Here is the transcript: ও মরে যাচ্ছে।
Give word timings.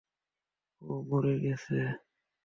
ও 0.81 0.91
মরে 1.07 1.33
যাচ্ছে। 1.43 1.79